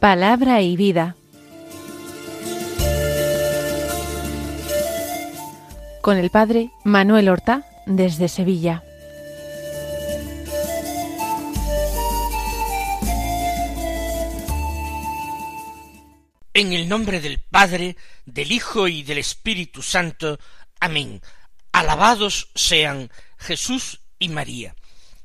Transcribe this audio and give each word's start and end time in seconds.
Palabra 0.00 0.62
y 0.62 0.78
vida. 0.78 1.14
Con 6.00 6.16
el 6.16 6.30
Padre 6.30 6.70
Manuel 6.84 7.28
Horta 7.28 7.66
desde 7.84 8.28
Sevilla. 8.28 8.82
En 16.54 16.72
el 16.72 16.88
nombre 16.88 17.20
del 17.20 17.38
Padre, 17.38 17.98
del 18.24 18.52
Hijo 18.52 18.88
y 18.88 19.02
del 19.02 19.18
Espíritu 19.18 19.82
Santo. 19.82 20.38
Amén. 20.80 21.20
Alabados 21.72 22.48
sean 22.54 23.10
Jesús 23.36 24.00
y 24.18 24.30
María. 24.30 24.74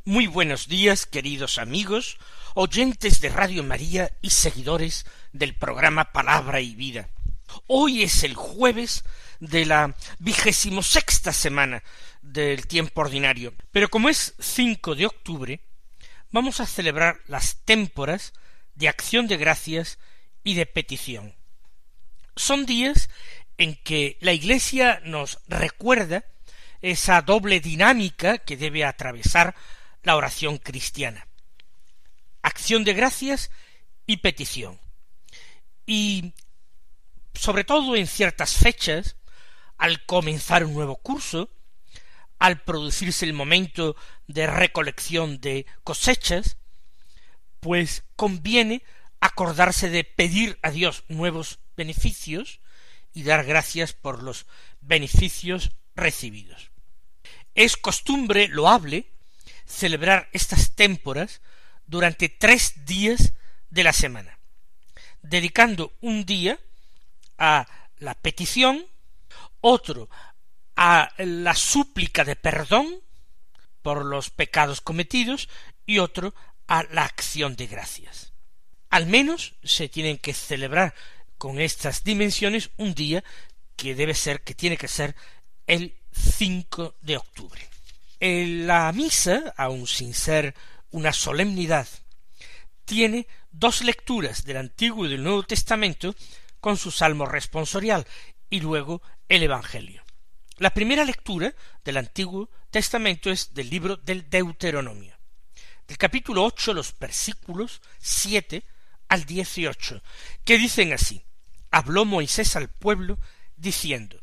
Muy 0.04 0.28
buenos 0.28 0.68
días, 0.68 1.06
queridos 1.06 1.60
amigos, 1.60 2.18
oyentes 2.56 3.20
de 3.20 3.28
Radio 3.28 3.64
María 3.64 4.14
y 4.22 4.30
seguidores 4.30 5.06
del 5.34 5.56
programa 5.56 6.14
Palabra 6.14 6.62
y 6.62 6.74
Vida. 6.74 7.10
Hoy 7.68 8.02
es 8.02 8.24
el 8.24 8.34
jueves 8.34 9.04
de 9.42 9.66
la 9.66 9.94
vigésimo 10.20 10.82
sexta 10.82 11.34
semana 11.34 11.84
del 12.22 12.66
tiempo 12.66 13.02
ordinario, 13.02 13.54
pero 13.72 13.90
como 13.90 14.08
es 14.08 14.36
5 14.40 14.96
de 14.96 15.06
octubre, 15.06 15.60
vamos 16.32 16.62
a 16.62 16.66
celebrar 16.66 17.20
las 17.28 17.58
témporas 17.66 18.32
de 18.74 18.88
acción 18.88 19.28
de 19.28 19.36
gracias 19.36 20.00
y 20.42 20.54
de 20.54 20.66
petición. 20.66 21.36
Son 22.38 22.66
días 22.66 23.10
en 23.58 23.76
que 23.76 24.18
la 24.22 24.32
Iglesia 24.32 25.02
nos 25.04 25.40
recuerda 25.50 26.24
esa 26.82 27.22
doble 27.22 27.60
dinámica 27.60 28.38
que 28.38 28.56
debe 28.56 28.86
atravesar 28.86 29.56
la 30.04 30.16
oración 30.16 30.58
cristiana. 30.58 31.28
Acción 32.46 32.84
de 32.84 32.94
gracias 32.94 33.50
y 34.06 34.18
petición. 34.18 34.80
Y 35.88 36.34
sobre 37.34 37.64
todo 37.64 37.96
en 37.96 38.06
ciertas 38.06 38.56
fechas, 38.56 39.16
al 39.80 40.06
comenzar 40.06 40.64
un 40.64 40.76
nuevo 40.76 40.96
curso, 40.98 41.50
al 42.38 42.62
producirse 42.62 43.26
el 43.26 43.34
momento 43.34 43.96
de 44.28 44.46
recolección 44.46 45.42
de 45.42 45.66
cosechas, 45.84 46.58
pues 47.62 48.04
conviene 48.16 48.84
acordarse 49.22 49.90
de 49.90 50.04
pedir 50.04 50.60
a 50.62 50.70
Dios 50.70 51.04
nuevos 51.08 51.58
beneficios 51.76 52.60
y 53.12 53.24
dar 53.24 53.44
gracias 53.44 53.94
por 53.94 54.22
los 54.22 54.46
beneficios 54.82 55.72
recibidos. 55.96 56.70
Es 57.56 57.76
costumbre 57.76 58.50
loable 58.50 59.12
celebrar 59.66 60.30
estas 60.32 60.76
témporas 60.76 61.42
durante 61.88 62.30
tres 62.30 62.86
días 62.86 63.34
de 63.70 63.84
la 63.84 63.94
semana, 63.94 64.40
dedicando 65.22 65.94
un 66.02 66.26
día 66.26 66.60
a 67.38 67.68
la 67.98 68.14
petición, 68.16 68.86
otro 69.62 70.10
a 70.76 71.12
la 71.18 71.56
súplica 71.56 72.24
de 72.24 72.36
perdón 72.36 73.00
por 73.82 74.06
los 74.06 74.30
pecados 74.30 74.82
cometidos 74.82 75.48
y 75.86 76.00
otro 76.00 76.34
a 76.68 76.84
la 76.92 77.04
acción 77.04 77.56
de 77.56 77.68
gracias. 77.68 78.34
Al 78.90 79.06
menos 79.06 79.56
se 79.64 79.90
tienen 79.90 80.18
que 80.18 80.34
celebrar 80.34 80.94
con 81.38 81.60
estas 81.60 82.04
dimensiones 82.04 82.72
un 82.78 82.94
día 82.94 83.24
que 83.76 83.96
debe 83.96 84.14
ser, 84.14 84.42
que 84.42 84.54
tiene 84.54 84.78
que 84.78 84.88
ser 84.88 85.16
el 85.68 85.96
5 86.12 86.96
de 87.02 87.18
octubre. 87.18 87.70
La 88.20 88.92
misa, 88.94 89.54
aun 89.58 89.86
sin 89.86 90.14
ser 90.14 90.56
una 90.96 91.12
solemnidad, 91.12 91.90
tiene 92.86 93.28
dos 93.52 93.82
lecturas 93.82 94.46
del 94.46 94.56
Antiguo 94.56 95.06
y 95.06 95.10
del 95.10 95.24
Nuevo 95.24 95.44
Testamento 95.44 96.16
con 96.62 96.78
su 96.78 96.90
salmo 96.90 97.26
responsorial 97.26 98.08
y 98.50 98.62
luego 98.62 99.02
el 99.28 99.44
Evangelio. 99.44 100.06
La 100.56 100.70
primera 100.70 101.04
lectura 101.04 101.54
del 101.84 101.98
Antiguo 101.98 102.50
Testamento 102.72 103.30
es 103.30 103.54
del 103.54 103.70
libro 103.70 103.98
del 103.98 104.30
Deuteronomio. 104.30 105.18
Del 105.86 105.98
capítulo 105.98 106.46
ocho 106.46 106.74
los 106.74 106.98
versículos 106.98 107.82
siete 108.00 108.64
al 109.10 109.26
dieciocho, 109.26 110.02
que 110.46 110.58
dicen 110.58 110.94
así 110.94 111.26
Habló 111.72 112.06
Moisés 112.06 112.56
al 112.56 112.70
pueblo 112.70 113.20
diciendo 113.58 114.22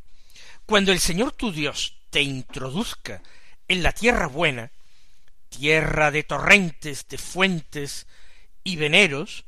Cuando 0.65 0.91
el 0.91 1.01
Señor 1.01 1.33
tu 1.33 1.53
Dios 1.53 1.99
te 2.09 2.23
introduzca 2.23 3.23
en 3.69 3.83
la 3.83 3.93
tierra 3.93 4.27
buena, 4.27 4.73
tierra 5.53 6.11
de 6.11 6.23
torrentes, 6.23 7.07
de 7.09 7.19
fuentes 7.19 8.07
y 8.65 8.77
veneros, 8.77 9.45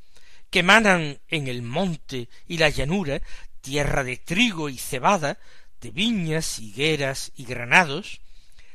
que 0.51 0.63
manan 0.63 1.19
en 1.29 1.49
el 1.49 1.63
monte 1.63 2.29
y 2.47 2.59
la 2.59 2.69
llanura, 2.69 3.23
tierra 3.61 4.05
de 4.05 4.19
trigo 4.19 4.69
y 4.69 4.79
cebada, 4.79 5.39
de 5.81 5.91
viñas, 5.91 6.59
higueras 6.59 7.33
y 7.35 7.45
granados, 7.45 8.21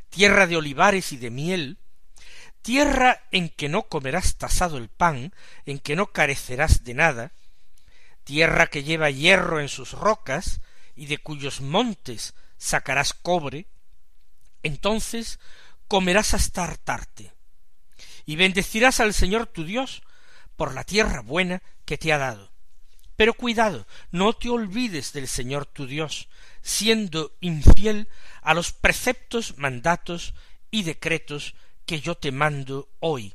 tierra 0.09 0.47
de 0.47 0.57
olivares 0.57 1.11
y 1.11 1.17
de 1.17 1.29
miel, 1.29 1.77
tierra 2.61 3.23
en 3.31 3.49
que 3.49 3.69
no 3.69 3.83
comerás 3.83 4.35
tasado 4.35 4.77
el 4.77 4.89
pan, 4.89 5.33
en 5.65 5.79
que 5.79 5.95
no 5.95 6.07
carecerás 6.07 6.83
de 6.83 6.95
nada, 6.95 7.31
tierra 8.23 8.67
que 8.67 8.83
lleva 8.83 9.09
hierro 9.09 9.61
en 9.61 9.69
sus 9.69 9.91
rocas, 9.91 10.61
y 10.95 11.05
de 11.05 11.17
cuyos 11.17 11.61
montes 11.61 12.33
sacarás 12.57 13.13
cobre, 13.13 13.67
entonces 14.63 15.39
comerás 15.89 16.33
hasta 16.33 16.63
hartarte, 16.63 17.33
y 18.25 18.37
bendecirás 18.37 19.01
al 19.01 19.13
Señor 19.13 19.47
tu 19.47 19.65
Dios 19.65 20.03
por 20.55 20.73
la 20.73 20.85
tierra 20.85 21.21
buena 21.21 21.61
que 21.83 21.97
te 21.97 22.13
ha 22.13 22.17
dado. 22.17 22.53
Pero 23.17 23.33
cuidado, 23.33 23.85
no 24.11 24.31
te 24.31 24.49
olvides 24.49 25.11
del 25.11 25.27
Señor 25.27 25.65
tu 25.65 25.87
Dios, 25.87 26.29
siendo 26.61 27.35
infiel 27.41 28.07
a 28.41 28.53
los 28.53 28.71
preceptos, 28.71 29.57
mandatos 29.57 30.35
y 30.71 30.83
decretos 30.83 31.55
que 31.85 31.99
yo 31.99 32.15
te 32.15 32.31
mando 32.31 32.87
hoy. 32.99 33.33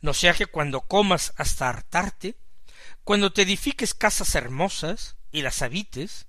No 0.00 0.12
sea 0.12 0.34
que 0.34 0.46
cuando 0.46 0.82
comas 0.82 1.32
hasta 1.36 1.68
hartarte, 1.68 2.34
cuando 3.04 3.32
te 3.32 3.42
edifiques 3.42 3.94
casas 3.94 4.34
hermosas 4.34 5.16
y 5.30 5.42
las 5.42 5.62
habites, 5.62 6.25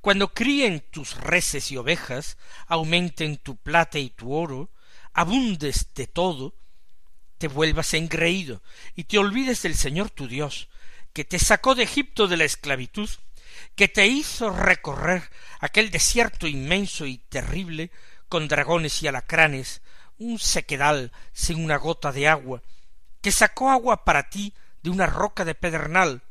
cuando 0.00 0.32
críen 0.32 0.84
tus 0.90 1.16
reses 1.16 1.70
y 1.70 1.76
ovejas, 1.76 2.36
aumenten 2.66 3.36
tu 3.38 3.56
plata 3.56 3.98
y 3.98 4.10
tu 4.10 4.32
oro, 4.32 4.70
abundes 5.12 5.94
de 5.94 6.06
todo, 6.06 6.54
te 7.38 7.48
vuelvas 7.48 7.94
engreído 7.94 8.62
y 8.94 9.04
te 9.04 9.18
olvides 9.18 9.62
del 9.62 9.76
Señor 9.76 10.10
tu 10.10 10.28
Dios, 10.28 10.68
que 11.12 11.24
te 11.24 11.38
sacó 11.38 11.74
de 11.74 11.84
Egipto 11.84 12.26
de 12.26 12.36
la 12.36 12.44
esclavitud, 12.44 13.08
que 13.76 13.88
te 13.88 14.06
hizo 14.06 14.50
recorrer 14.50 15.30
aquel 15.60 15.90
desierto 15.90 16.46
inmenso 16.46 17.06
y 17.06 17.18
terrible 17.18 17.90
con 18.28 18.48
dragones 18.48 19.02
y 19.02 19.08
alacranes, 19.08 19.80
un 20.18 20.38
sequedal 20.38 21.12
sin 21.32 21.62
una 21.64 21.76
gota 21.76 22.12
de 22.12 22.28
agua, 22.28 22.62
que 23.20 23.32
sacó 23.32 23.70
agua 23.70 24.04
para 24.04 24.28
ti 24.28 24.52
de 24.82 24.90
una 24.90 25.06
roca 25.06 25.44
de 25.44 25.54
pedernal, 25.54 26.22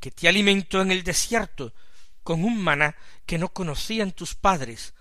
que 0.00 0.10
te 0.10 0.28
alimentó 0.28 0.80
en 0.80 0.90
el 0.90 1.02
desierto 1.02 1.72
con 2.26 2.42
un 2.42 2.60
maná 2.60 2.96
que 3.24 3.38
no 3.38 3.52
conocían 3.52 4.10
tus 4.10 4.34
padres, 4.34 4.94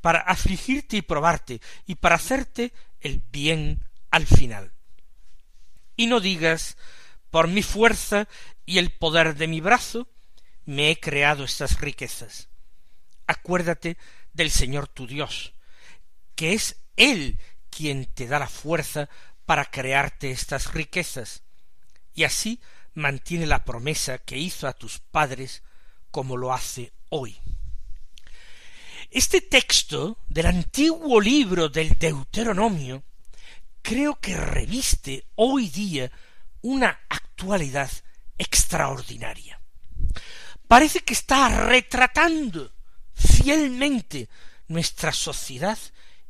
para 0.00 0.18
afligirte 0.18 0.96
y 0.96 1.02
probarte, 1.02 1.60
y 1.86 1.94
para 1.94 2.16
hacerte 2.16 2.72
el 3.00 3.22
bien 3.30 3.84
al 4.10 4.26
final. 4.26 4.72
Y 5.94 6.08
no 6.08 6.18
digas, 6.18 6.76
por 7.30 7.46
mi 7.46 7.62
fuerza 7.62 8.26
y 8.66 8.78
el 8.78 8.90
poder 8.90 9.36
de 9.36 9.46
mi 9.46 9.60
brazo, 9.60 10.08
me 10.64 10.90
he 10.90 10.98
creado 10.98 11.44
estas 11.44 11.80
riquezas. 11.80 12.48
Acuérdate 13.28 13.96
del 14.32 14.50
Señor 14.50 14.88
tu 14.88 15.06
Dios, 15.06 15.54
que 16.34 16.54
es 16.54 16.82
Él 16.96 17.38
quien 17.70 18.06
te 18.06 18.26
da 18.26 18.40
la 18.40 18.48
fuerza 18.48 19.08
para 19.46 19.66
crearte 19.66 20.32
estas 20.32 20.74
riquezas, 20.74 21.44
y 22.14 22.24
así 22.24 22.60
mantiene 22.94 23.46
la 23.46 23.64
promesa 23.64 24.18
que 24.18 24.38
hizo 24.38 24.66
a 24.66 24.72
tus 24.72 24.98
padres 24.98 25.62
como 26.14 26.36
lo 26.36 26.52
hace 26.52 26.92
hoy. 27.08 27.36
Este 29.10 29.40
texto 29.40 30.18
del 30.28 30.46
antiguo 30.46 31.20
libro 31.20 31.68
del 31.68 31.98
Deuteronomio 31.98 33.02
creo 33.82 34.20
que 34.20 34.36
reviste 34.36 35.26
hoy 35.34 35.68
día 35.70 36.12
una 36.62 37.00
actualidad 37.08 37.90
extraordinaria. 38.38 39.60
Parece 40.68 41.00
que 41.00 41.14
está 41.14 41.48
retratando 41.66 42.72
fielmente 43.12 44.28
nuestra 44.68 45.12
sociedad 45.12 45.78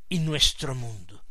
y 0.08 0.20
nuestro 0.20 0.74
mundo. 0.74 1.22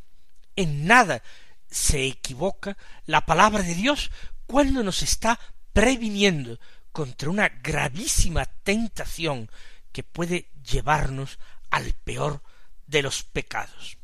En 0.54 0.86
nada 0.86 1.24
se 1.68 2.06
equivoca 2.06 2.76
la 3.06 3.26
palabra 3.26 3.64
de 3.64 3.74
Dios 3.74 4.12
cuando 4.46 4.84
nos 4.84 5.02
está 5.02 5.40
previniendo 5.72 6.60
contra 6.94 7.28
una 7.28 7.48
gravísima 7.48 8.46
tentación 8.46 9.50
que 9.90 10.04
puede 10.04 10.48
llevarnos 10.62 11.40
al 11.70 11.92
peor 11.92 12.40
de 12.86 13.02
los 13.02 13.24
pecados. 13.24 13.98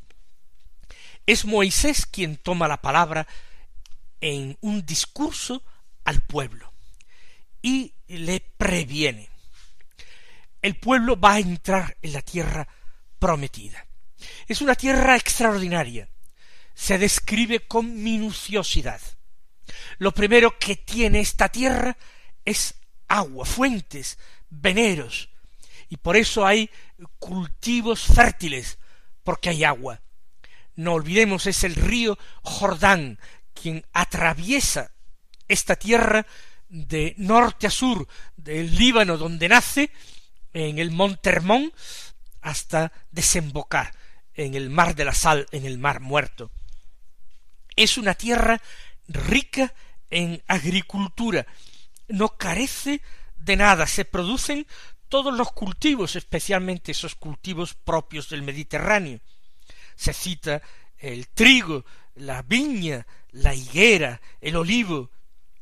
Es 1.25 1.45
Moisés 1.45 2.05
quien 2.05 2.35
toma 2.35 2.67
la 2.67 2.81
palabra 2.81 3.25
en 4.19 4.57
un 4.59 4.85
discurso 4.85 5.63
al 6.03 6.19
pueblo. 6.21 6.69
y 7.63 7.93
le 8.07 8.39
previene. 8.57 9.29
El 10.63 10.75
pueblo 10.75 11.17
va 11.19 11.33
a 11.33 11.39
entrar 11.39 11.95
en 12.01 12.13
la 12.13 12.23
tierra 12.23 12.67
prometida. 13.19 13.85
Es 14.47 14.61
una 14.61 14.73
tierra 14.73 15.15
extraordinaria. 15.15 16.09
Se 16.73 16.97
describe 16.97 17.67
con 17.67 18.01
minuciosidad. 18.01 18.99
Lo 19.99 20.11
primero 20.11 20.57
que 20.57 20.75
tiene 20.75 21.19
esta 21.19 21.49
tierra 21.49 21.95
es 22.43 22.80
agua, 23.17 23.45
fuentes, 23.45 24.17
veneros, 24.49 25.29
y 25.89 25.97
por 25.97 26.15
eso 26.15 26.45
hay 26.45 26.69
cultivos 27.19 28.01
fértiles, 28.01 28.77
porque 29.23 29.49
hay 29.49 29.63
agua. 29.63 30.01
No 30.75 30.93
olvidemos, 30.93 31.47
es 31.47 31.63
el 31.63 31.75
río 31.75 32.17
Jordán 32.41 33.19
quien 33.53 33.85
atraviesa 33.91 34.91
esta 35.47 35.75
tierra 35.75 36.25
de 36.69 37.13
norte 37.17 37.67
a 37.67 37.69
sur, 37.69 38.07
del 38.37 38.73
Líbano 38.75 39.17
donde 39.17 39.49
nace, 39.49 39.91
en 40.53 40.79
el 40.79 40.91
monte 40.91 41.29
Hermón, 41.29 41.73
hasta 42.41 42.91
desembocar 43.11 43.93
en 44.33 44.55
el 44.55 44.69
mar 44.69 44.95
de 44.95 45.05
la 45.05 45.13
sal, 45.13 45.45
en 45.51 45.65
el 45.65 45.77
mar 45.77 45.99
muerto. 45.99 46.51
Es 47.75 47.97
una 47.97 48.13
tierra 48.13 48.61
rica 49.07 49.73
en 50.09 50.41
agricultura, 50.47 51.45
no 52.11 52.29
carece 52.37 53.01
de 53.37 53.55
nada, 53.55 53.87
se 53.87 54.05
producen 54.05 54.67
todos 55.09 55.33
los 55.33 55.51
cultivos, 55.51 56.15
especialmente 56.15 56.91
esos 56.91 57.15
cultivos 57.15 57.73
propios 57.73 58.29
del 58.29 58.43
Mediterráneo. 58.43 59.19
Se 59.95 60.13
cita 60.13 60.61
el 60.97 61.27
trigo, 61.27 61.85
la 62.15 62.41
viña, 62.43 63.05
la 63.31 63.53
higuera, 63.53 64.21
el 64.39 64.55
olivo, 64.55 65.11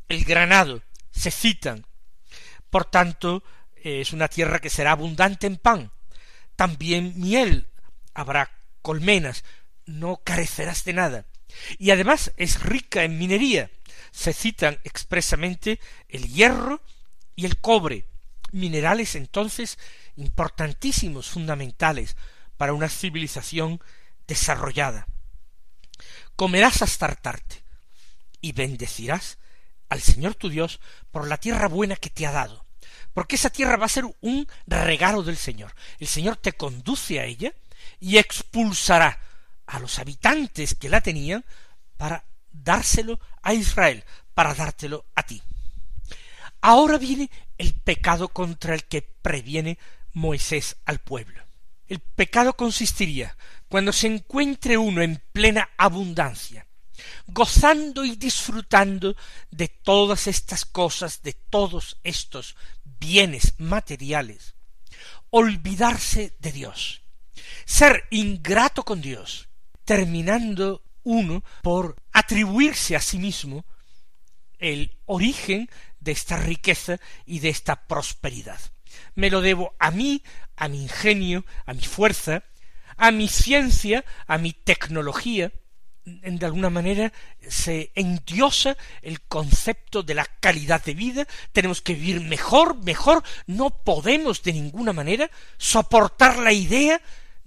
el 0.08 0.24
granado, 0.24 0.84
se 1.12 1.32
citan. 1.32 1.86
Por 2.70 2.86
tanto, 2.86 3.44
es 3.76 4.14
una 4.14 4.28
tierra 4.28 4.60
que 4.60 4.70
será 4.70 4.92
abundante 4.92 5.48
en 5.48 5.58
pan. 5.58 5.92
También 6.56 7.14
miel, 7.16 7.68
habrá 8.14 8.52
colmenas, 8.82 9.44
no 9.86 10.22
carecerás 10.24 10.84
de 10.84 10.94
nada. 10.94 11.26
Y 11.78 11.92
además 11.92 12.32
es 12.38 12.62
rica 12.62 13.04
en 13.04 13.18
minería. 13.18 13.72
Se 14.12 14.34
citan 14.34 14.80
expresamente 14.84 15.80
el 16.08 16.28
hierro 16.28 16.82
y 17.36 17.46
el 17.46 17.58
cobre, 17.58 18.06
minerales 18.52 19.16
entonces 19.16 19.78
importantísimos, 20.16 21.30
fundamentales 21.30 22.16
para 22.58 22.74
una 22.74 22.90
civilización 22.90 23.82
desarrollada. 24.28 25.08
Comerás 26.36 26.82
hasta 26.82 27.06
hartarte 27.06 27.64
y 28.42 28.52
bendecirás 28.54 29.38
al 29.90 30.02
Señor 30.02 30.36
tu 30.36 30.50
Dios 30.50 30.80
por 31.12 31.28
la 31.28 31.38
tierra 31.38 31.68
buena 31.68 31.96
que 31.96 32.10
te 32.10 32.26
ha 32.26 32.32
dado, 32.32 32.66
porque 33.14 33.36
esa 33.36 33.50
tierra 33.50 33.78
va 33.78 33.86
a 33.86 33.90
ser 33.90 34.06
un 34.22 34.48
regalo 34.68 35.24
del 35.24 35.38
Señor. 35.38 35.74
El 36.00 36.08
Señor 36.08 36.38
te 36.38 36.54
conduce 36.54 37.20
a 37.20 37.26
ella 37.26 37.54
y 38.00 38.18
expulsará 38.18 39.20
a 39.66 39.80
los 39.80 40.00
habitantes 40.00 40.76
que 40.76 40.90
la 40.90 41.02
tenían 41.02 41.46
para 41.98 42.24
dárselo 42.52 43.20
a 43.42 43.54
Israel, 43.54 44.04
para 44.34 44.54
dártelo 44.54 45.06
a 45.16 45.24
ti. 45.24 45.42
Ahora 46.62 46.98
viene 46.98 47.30
el 47.58 47.74
pecado 47.74 48.30
contra 48.30 48.74
el 48.74 48.86
que 48.86 49.02
previene 49.02 49.78
Moisés 50.14 50.78
al 50.86 51.00
pueblo. 51.00 51.44
El 51.88 52.00
pecado 52.00 52.54
consistiría 52.54 53.36
cuando 53.68 53.92
se 53.94 54.08
encuentre 54.08 54.78
uno 54.78 55.02
en 55.02 55.22
plena 55.32 55.70
abundancia, 55.78 56.68
gozando 57.28 58.04
y 58.06 58.16
disfrutando 58.16 59.16
de 59.52 59.68
todas 59.68 60.28
estas 60.28 60.66
cosas, 60.66 61.22
de 61.24 61.34
todos 61.34 61.98
estos 62.04 62.56
bienes 62.84 63.56
materiales, 63.58 64.56
olvidarse 65.30 66.36
de 66.40 66.52
Dios, 66.52 67.02
ser 67.66 68.06
ingrato 68.10 68.84
con 68.84 69.02
Dios, 69.02 69.48
terminando 69.86 70.84
uno 71.04 71.44
por 71.62 71.96
atribuirse 72.12 72.96
a 72.96 73.02
sí 73.02 73.18
mismo 73.18 73.66
el 74.58 74.98
origen 75.06 75.70
de 76.00 76.12
esta 76.12 76.38
riqueza 76.38 77.00
y 77.26 77.40
de 77.40 77.50
esta 77.50 77.88
prosperidad. 77.88 78.60
Me 79.16 79.30
lo 79.30 79.42
debo 79.42 79.76
a 79.80 79.92
mí, 79.92 80.24
a 80.56 80.68
mi 80.68 80.84
ingenio, 80.84 81.46
a 81.66 81.74
mi 81.74 81.84
fuerza, 81.84 82.44
a 82.98 83.12
mi 83.12 83.28
ciencia, 83.28 84.04
a 84.28 84.38
mi 84.38 84.54
tecnología, 84.54 85.52
de 86.06 86.46
alguna 86.46 86.70
manera 86.70 87.14
se 87.48 87.92
endiosa 87.96 88.78
el 89.02 89.22
concepto 89.22 90.04
de 90.04 90.16
la 90.16 90.26
calidad 90.26 90.84
de 90.84 90.94
vida, 90.94 91.28
tenemos 91.52 91.82
que 91.82 91.94
vivir 91.94 92.22
mejor, 92.22 92.78
mejor, 92.84 93.24
no 93.48 93.70
podemos 93.70 94.42
de 94.44 94.54
ninguna 94.54 94.94
manera 94.94 95.30
soportar 95.58 96.38
la 96.38 96.52
idea 96.52 97.02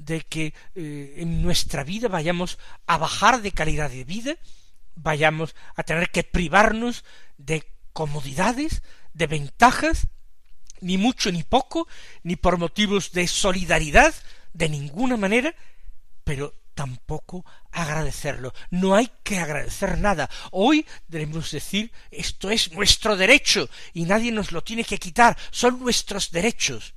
de 0.04 0.22
que 0.22 0.54
eh, 0.75 1.14
en 1.19 1.43
nuestra 1.43 1.84
vida 1.84 2.08
vayamos 2.08 2.58
a 2.87 2.99
bajar 2.99 3.43
de 3.43 3.52
calidad 3.52 3.90
de 3.90 4.04
vida, 4.04 4.37
vayamos 4.94 5.54
a 5.76 5.82
tener 5.82 6.10
que 6.10 6.25
privarnos 6.25 7.04
de 7.38 7.64
comodidades, 7.93 8.82
de 9.12 9.26
ventajas, 9.26 10.08
ni 10.81 10.99
mucho 10.99 11.31
ni 11.31 11.43
poco, 11.43 11.87
ni 12.22 12.37
por 12.37 12.58
motivos 12.58 13.12
de 13.12 13.26
solidaridad, 13.28 14.14
de 14.52 14.69
ninguna 14.69 15.16
manera, 15.16 15.54
pero 16.25 16.54
tampoco 16.75 17.44
agradecerlo. 17.70 18.52
No 18.70 18.94
hay 18.94 19.10
que 19.22 19.38
agradecer 19.38 19.99
nada. 19.99 20.28
Hoy 20.50 20.87
debemos 21.06 21.50
decir 21.50 21.93
esto 22.10 22.50
es 22.50 22.72
nuestro 22.72 23.16
derecho 23.16 23.69
y 23.93 24.04
nadie 24.04 24.32
nos 24.32 24.52
lo 24.52 24.62
tiene 24.62 24.84
que 24.84 24.99
quitar, 24.99 25.37
son 25.50 25.78
nuestros 25.78 26.31
derechos. 26.31 26.94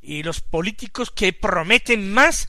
Y 0.00 0.22
los 0.22 0.40
políticos 0.40 1.10
que 1.10 1.32
prometen 1.32 2.12
más, 2.12 2.48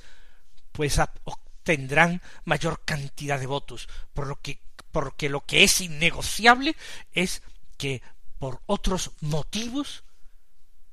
pues 0.72 1.00
obtendrán 1.24 2.22
mayor 2.46 2.84
cantidad 2.86 3.40
de 3.40 3.48
votos, 3.48 3.88
por 4.14 4.28
lo 4.28 4.40
que 4.42 4.62
porque 4.92 5.30
lo 5.30 5.46
que 5.46 5.64
es 5.64 5.82
innegociable 5.82 6.76
es 7.14 7.44
que 7.78 8.02
por 8.40 8.62
otros 8.66 9.12
motivos 9.22 10.04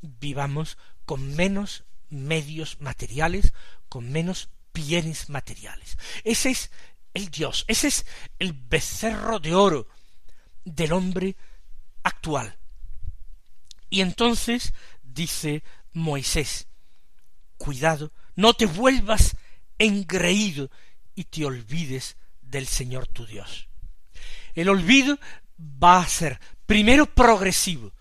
vivamos 0.01 0.77
con 1.05 1.35
menos 1.35 1.85
medios 2.11 2.81
materiales, 2.81 3.55
con 3.89 4.11
menos 4.11 4.51
bienes 4.75 5.31
materiales. 5.31 5.97
Ese 6.25 6.51
es 6.51 6.71
el 7.15 7.31
Dios, 7.31 7.65
ese 7.69 7.89
es 7.89 8.07
el 8.39 8.53
becerro 8.53 9.39
de 9.39 9.55
oro 9.55 9.89
del 10.65 10.93
hombre 10.93 11.37
actual. 12.03 12.59
Y 13.89 14.01
entonces 14.03 14.75
dice 15.03 15.63
Moisés, 15.97 16.69
cuidado, 17.57 18.13
no 18.35 18.53
te 18.53 18.67
vuelvas 18.67 19.35
engreído 19.79 20.71
y 21.15 21.25
te 21.25 21.47
olvides 21.47 22.19
del 22.43 22.67
Señor 22.67 23.07
tu 23.07 23.25
Dios. 23.25 23.71
El 24.55 24.69
olvido 24.69 25.19
va 25.59 26.01
a 26.01 26.07
ser 26.07 26.39
primero 26.67 27.07
progresivo, 27.07 27.95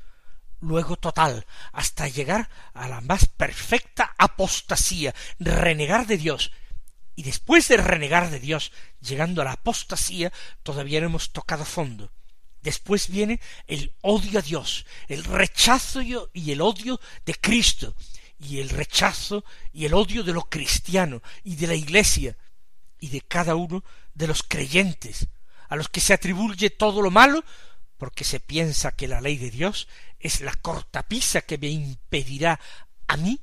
luego 0.59 0.97
total, 0.97 1.45
hasta 1.71 2.09
llegar 2.09 2.49
a 2.73 2.89
la 2.89 2.99
más 2.99 3.27
perfecta 3.27 4.13
apostasía, 4.17 5.15
renegar 5.39 6.05
de 6.05 6.17
Dios. 6.17 6.51
Y 7.15 7.23
después 7.23 7.69
de 7.69 7.77
renegar 7.77 8.29
de 8.29 8.41
Dios, 8.41 8.73
llegando 8.99 9.41
a 9.41 9.45
la 9.45 9.53
apostasía, 9.53 10.33
todavía 10.63 10.99
no 10.99 11.05
hemos 11.05 11.31
tocado 11.31 11.63
fondo. 11.63 12.11
Después 12.65 13.09
viene 13.09 13.39
el 13.67 13.93
odio 14.01 14.39
a 14.39 14.41
Dios, 14.41 14.87
el 15.07 15.23
rechazo 15.23 16.01
y 16.01 16.51
el 16.51 16.61
odio 16.61 16.99
de 17.23 17.35
Cristo, 17.35 17.93
y 18.39 18.57
el 18.59 18.69
rechazo 18.69 19.45
y 19.71 19.85
el 19.85 19.93
odio 19.93 20.23
de 20.23 20.33
lo 20.33 20.41
cristiano 20.41 21.21
y 21.43 21.57
de 21.57 21.67
la 21.67 21.75
Iglesia 21.75 22.35
y 22.99 23.09
de 23.09 23.21
cada 23.21 23.53
uno 23.53 23.83
de 24.15 24.25
los 24.25 24.41
creyentes, 24.41 25.27
a 25.69 25.75
los 25.75 25.89
que 25.89 26.01
se 26.01 26.13
atribuye 26.13 26.71
todo 26.71 27.03
lo 27.03 27.11
malo, 27.11 27.45
porque 27.99 28.23
se 28.23 28.39
piensa 28.39 28.95
que 28.95 29.07
la 29.07 29.21
ley 29.21 29.37
de 29.37 29.51
Dios 29.51 29.87
es 30.19 30.41
la 30.41 30.55
cortapisa 30.55 31.41
que 31.41 31.59
me 31.59 31.67
impedirá 31.67 32.59
a 33.05 33.15
mí 33.15 33.41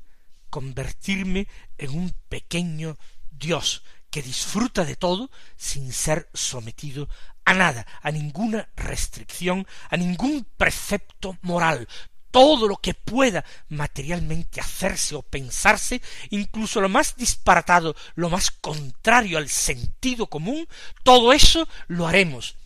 convertirme 0.51 1.47
en 1.79 1.91
un 1.91 2.13
pequeño 2.29 2.99
Dios 3.31 3.85
que 4.13 4.23
disfruta 4.23 4.85
de 4.85 4.95
todo 4.95 5.31
sin 5.57 5.91
ser 5.91 6.29
sometido 6.35 7.09
a 7.47 7.55
nada, 7.55 7.87
a 8.03 8.13
ninguna 8.13 8.69
restricción, 8.77 9.67
a 9.89 9.97
ningún 9.97 10.47
precepto 10.59 11.39
moral, 11.41 11.89
todo 12.31 12.69
lo 12.69 12.77
que 12.77 12.93
pueda 12.93 13.43
materialmente 13.71 14.61
hacerse 14.61 15.15
o 15.15 15.23
pensarse, 15.23 16.03
incluso 16.29 16.83
lo 16.83 16.91
más 16.91 17.17
disparatado, 17.17 17.97
lo 18.15 18.29
más 18.29 18.51
contrario 18.51 19.39
al 19.39 19.49
sentido 19.49 20.27
común, 20.27 20.69
todo 21.03 21.33
eso 21.33 21.67
lo 21.89 22.07
haremos 22.07 22.57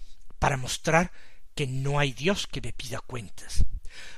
para 0.41 0.57
mostrar 0.57 1.13
que 1.55 1.69
no 1.69 2.01
hay 2.01 2.13
Dios 2.13 2.49
que 2.49 2.61
me 2.61 2.73
pida 2.73 2.99
cuentas. 2.99 3.65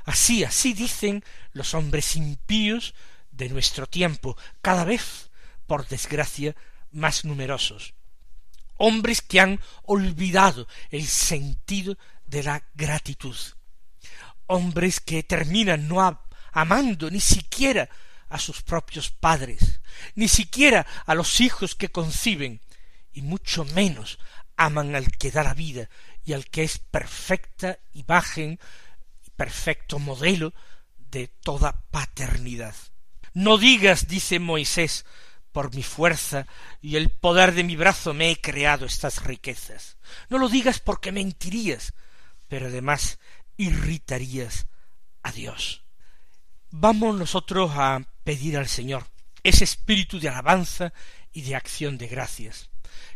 Así, 0.04 0.44
así 0.44 0.72
dicen 0.72 1.22
los 1.52 1.74
hombres 1.74 2.16
impíos 2.16 2.94
de 3.30 3.50
nuestro 3.50 3.86
tiempo, 3.86 4.36
cada 4.62 4.84
vez, 4.84 5.30
por 5.66 5.86
desgracia, 5.86 6.56
más 6.98 7.24
numerosos. 7.24 7.94
Hombres 8.76 9.22
que 9.22 9.40
han 9.40 9.60
olvidado 9.84 10.68
el 10.90 11.06
sentido 11.06 11.96
de 12.26 12.42
la 12.42 12.62
gratitud 12.74 13.36
hombres 14.48 15.00
que 15.00 15.22
terminan 15.22 15.86
no 15.88 16.00
amando 16.52 17.10
ni 17.10 17.20
siquiera 17.20 17.88
a 18.28 18.38
sus 18.38 18.62
propios 18.62 19.10
padres, 19.10 19.80
ni 20.14 20.28
siquiera 20.28 20.86
a 21.06 21.14
los 21.14 21.40
hijos 21.40 21.74
que 21.74 21.90
conciben, 21.90 22.60
y 23.12 23.22
mucho 23.22 23.64
menos 23.64 24.18
aman 24.56 24.94
al 24.96 25.10
que 25.12 25.30
da 25.30 25.44
la 25.44 25.54
vida 25.54 25.88
y 26.24 26.32
al 26.32 26.46
que 26.46 26.64
es 26.64 26.78
perfecta 26.78 27.78
imagen 27.94 28.58
y 29.26 29.30
perfecto 29.30 29.98
modelo 29.98 30.52
de 30.98 31.28
toda 31.28 31.84
paternidad. 31.90 32.74
No 33.34 33.56
digas, 33.56 34.08
dice 34.08 34.38
Moisés, 34.38 35.04
por 35.58 35.74
mi 35.74 35.82
fuerza 35.82 36.46
y 36.80 36.94
el 36.94 37.10
poder 37.10 37.52
de 37.52 37.64
mi 37.64 37.74
brazo 37.74 38.14
me 38.14 38.30
he 38.30 38.40
creado 38.40 38.86
estas 38.86 39.24
riquezas. 39.24 39.96
No 40.28 40.38
lo 40.38 40.48
digas 40.48 40.78
porque 40.78 41.10
mentirías, 41.10 41.94
pero 42.46 42.68
además 42.68 43.18
irritarías 43.56 44.66
a 45.24 45.32
Dios. 45.32 45.82
Vamos 46.70 47.18
nosotros 47.18 47.72
a 47.74 48.06
pedir 48.22 48.56
al 48.56 48.68
Señor 48.68 49.04
ese 49.42 49.64
espíritu 49.64 50.20
de 50.20 50.28
alabanza 50.28 50.92
y 51.32 51.42
de 51.42 51.56
acción 51.56 51.98
de 51.98 52.06
gracias, 52.06 52.70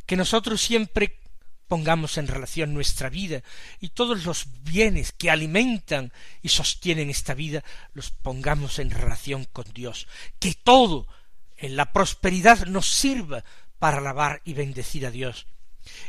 que 0.04 0.16
nosotros 0.16 0.60
siempre 0.60 1.20
pongamos 1.68 2.18
en 2.18 2.26
relación 2.26 2.74
nuestra 2.74 3.08
vida 3.08 3.44
y 3.78 3.90
todos 3.90 4.24
los 4.24 4.46
bienes 4.64 5.12
que 5.12 5.30
alimentan 5.30 6.12
y 6.42 6.48
sostienen 6.48 7.08
esta 7.08 7.34
vida 7.34 7.62
los 7.94 8.10
pongamos 8.10 8.80
en 8.80 8.90
relación 8.90 9.44
con 9.44 9.66
Dios, 9.72 10.08
que 10.40 10.54
todo 10.54 11.06
en 11.62 11.76
la 11.76 11.92
prosperidad 11.92 12.66
nos 12.66 12.92
sirva 12.92 13.44
para 13.78 13.98
alabar 13.98 14.42
y 14.44 14.52
bendecir 14.52 15.06
a 15.06 15.10
Dios, 15.10 15.46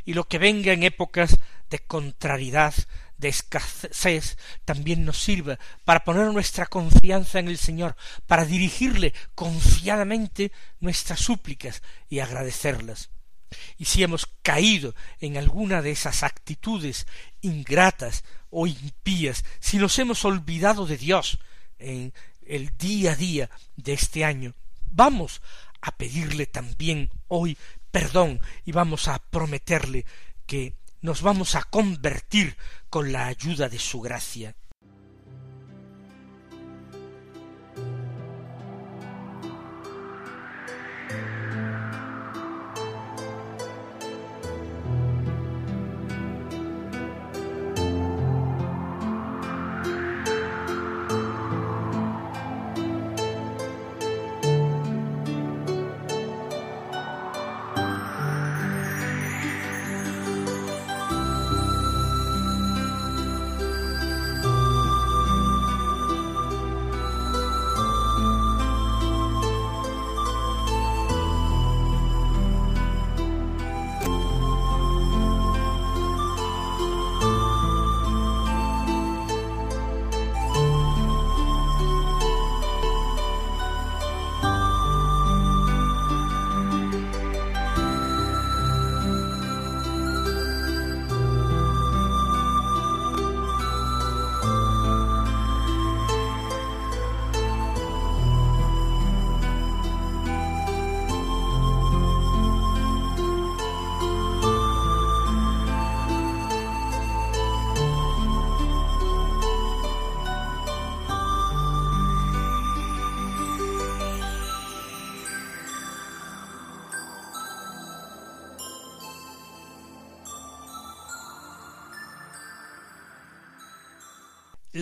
y 0.03 0.13
lo 0.13 0.27
que 0.27 0.39
venga 0.39 0.73
en 0.73 0.83
épocas 0.83 1.39
de 1.69 1.79
contrariedad, 1.79 2.73
de 3.17 3.29
escasez, 3.29 4.37
también 4.65 5.05
nos 5.05 5.23
sirva 5.23 5.57
para 5.85 6.03
poner 6.03 6.25
nuestra 6.33 6.65
confianza 6.65 7.39
en 7.39 7.47
el 7.47 7.57
Señor, 7.57 7.95
para 8.27 8.45
dirigirle 8.45 9.13
confiadamente 9.35 10.51
nuestras 10.79 11.19
súplicas 11.19 11.81
y 12.09 12.19
agradecerlas. 12.19 13.11
Y 13.77 13.85
si 13.85 14.01
hemos 14.01 14.25
caído 14.41 14.95
en 15.19 15.37
alguna 15.37 15.83
de 15.83 15.91
esas 15.91 16.23
actitudes 16.23 17.05
ingratas 17.41 18.23
o 18.49 18.65
impías, 18.65 19.45
si 19.59 19.77
nos 19.77 19.97
hemos 19.99 20.25
olvidado 20.25 20.87
de 20.87 20.97
Dios 20.97 21.37
en 21.77 22.11
el 22.45 22.75
día 22.77 23.11
a 23.11 23.15
día 23.15 23.49
de 23.75 23.93
este 23.93 24.25
año, 24.25 24.55
vamos 24.93 25.41
a 25.81 25.97
pedirle 25.97 26.45
también 26.45 27.09
hoy 27.27 27.57
perdón 27.91 28.39
y 28.65 28.71
vamos 28.71 29.07
a 29.07 29.19
prometerle 29.19 30.05
que 30.45 30.75
nos 31.01 31.21
vamos 31.21 31.55
a 31.55 31.63
convertir 31.63 32.55
con 32.89 33.11
la 33.11 33.27
ayuda 33.27 33.67
de 33.67 33.79
su 33.79 33.99
gracia. 33.99 34.55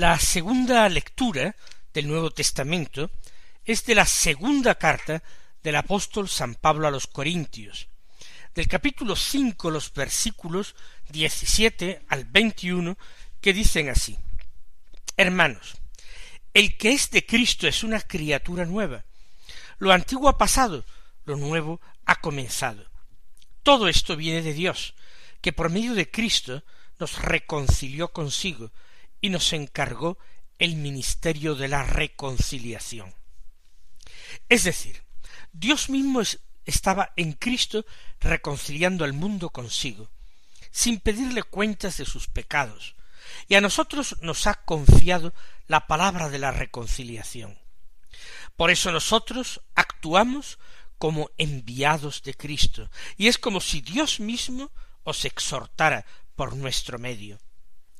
La 0.01 0.17
segunda 0.17 0.89
lectura 0.89 1.55
del 1.93 2.07
Nuevo 2.07 2.31
Testamento 2.31 3.11
es 3.63 3.85
de 3.85 3.93
la 3.93 4.07
segunda 4.07 4.73
carta 4.73 5.21
del 5.61 5.75
apóstol 5.75 6.27
San 6.27 6.55
Pablo 6.55 6.87
a 6.87 6.91
los 6.91 7.05
Corintios, 7.05 7.87
del 8.55 8.67
capítulo 8.67 9.15
cinco 9.15 9.69
los 9.69 9.93
versículos 9.93 10.73
diecisiete 11.07 12.01
al 12.07 12.25
veintiuno 12.25 12.97
que 13.41 13.53
dicen 13.53 13.89
así 13.89 14.17
Hermanos, 15.17 15.75
el 16.55 16.77
que 16.77 16.93
es 16.93 17.11
de 17.11 17.23
Cristo 17.23 17.67
es 17.67 17.83
una 17.83 18.01
criatura 18.01 18.65
nueva. 18.65 19.05
Lo 19.77 19.91
antiguo 19.91 20.29
ha 20.29 20.37
pasado, 20.39 20.83
lo 21.25 21.37
nuevo 21.37 21.79
ha 22.07 22.15
comenzado. 22.21 22.89
Todo 23.61 23.87
esto 23.87 24.15
viene 24.15 24.41
de 24.41 24.53
Dios, 24.53 24.95
que 25.41 25.53
por 25.53 25.69
medio 25.69 25.93
de 25.93 26.09
Cristo 26.09 26.63
nos 26.97 27.21
reconcilió 27.21 28.07
consigo 28.11 28.71
y 29.21 29.29
nos 29.29 29.53
encargó 29.53 30.17
el 30.59 30.75
ministerio 30.75 31.55
de 31.55 31.67
la 31.67 31.83
reconciliación. 31.83 33.13
Es 34.49 34.63
decir, 34.63 35.03
Dios 35.53 35.89
mismo 35.89 36.21
estaba 36.65 37.13
en 37.15 37.33
Cristo 37.33 37.85
reconciliando 38.19 39.05
al 39.05 39.13
mundo 39.13 39.49
consigo, 39.49 40.11
sin 40.71 40.99
pedirle 40.99 41.43
cuentas 41.43 41.97
de 41.97 42.05
sus 42.05 42.27
pecados, 42.27 42.95
y 43.47 43.55
a 43.55 43.61
nosotros 43.61 44.17
nos 44.21 44.47
ha 44.47 44.55
confiado 44.55 45.33
la 45.67 45.87
palabra 45.87 46.29
de 46.29 46.39
la 46.39 46.51
reconciliación. 46.51 47.57
Por 48.55 48.71
eso 48.71 48.91
nosotros 48.91 49.61
actuamos 49.75 50.59
como 50.97 51.31
enviados 51.37 52.21
de 52.23 52.35
Cristo, 52.35 52.89
y 53.17 53.27
es 53.27 53.37
como 53.37 53.61
si 53.61 53.81
Dios 53.81 54.19
mismo 54.19 54.71
os 55.03 55.25
exhortara 55.25 56.05
por 56.35 56.55
nuestro 56.55 56.99
medio. 56.99 57.39